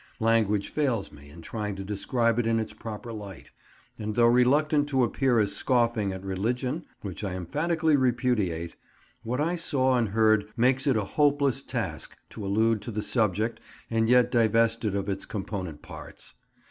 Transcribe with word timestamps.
Language 0.19 0.69
fails 0.69 1.11
me 1.11 1.29
in 1.29 1.43
trying 1.43 1.75
to 1.75 1.83
describe 1.83 2.39
it 2.39 2.47
in 2.47 2.59
its 2.59 2.73
proper 2.73 3.13
light; 3.13 3.51
and 3.99 4.15
though 4.15 4.25
reluctant 4.25 4.89
to 4.89 5.03
appear 5.03 5.37
as 5.37 5.55
scoffing 5.55 6.11
at 6.11 6.25
religion—which 6.25 7.23
I 7.23 7.35
emphatically 7.35 7.95
repudiate—what 7.95 9.39
I 9.39 9.55
saw 9.55 9.95
and 9.99 10.09
heard 10.09 10.47
makes 10.57 10.87
it 10.87 10.97
a 10.97 11.03
hopeless 11.05 11.61
task 11.61 12.17
to 12.31 12.43
allude 12.43 12.81
to 12.81 12.89
the 12.91 13.03
subject 13.03 13.59
and 13.91 14.09
yet 14.09 14.31
divest 14.31 14.83
it 14.85 14.95
of 14.95 15.07
its 15.07 15.27
component 15.27 15.83
parts. 15.83 16.33